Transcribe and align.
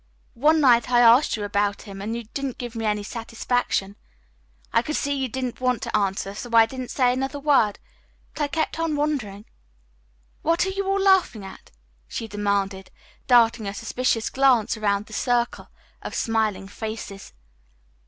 One 0.39 0.61
night 0.61 0.89
I 0.89 0.99
asked 0.99 1.37
you 1.37 1.43
about 1.43 1.83
him 1.83 2.01
and 2.01 2.15
you 2.15 2.23
didn't 2.33 2.57
give 2.57 2.73
me 2.73 2.85
any 2.87 3.03
satisfaction. 3.03 3.97
I 4.73 4.81
could 4.81 4.95
see 4.95 5.11
that 5.11 5.21
you 5.21 5.27
didn't 5.29 5.61
want 5.61 5.83
to 5.83 5.95
answer, 5.95 6.33
so 6.33 6.49
I 6.55 6.65
didn't 6.65 6.89
say 6.89 7.13
another 7.13 7.39
word, 7.39 7.77
but 8.33 8.41
I 8.41 8.47
kept 8.47 8.79
on 8.79 8.95
wondering. 8.95 9.45
What 10.41 10.65
are 10.65 10.69
you 10.71 10.87
all 10.87 10.99
laughing 11.01 11.45
at?" 11.45 11.69
she 12.07 12.27
demanded, 12.27 12.89
darting 13.27 13.67
a 13.67 13.75
suspicious 13.75 14.31
glance 14.31 14.75
about 14.75 15.05
the 15.05 15.13
circle 15.13 15.67
of 16.01 16.15
smiling 16.15 16.67
faces. 16.67 17.33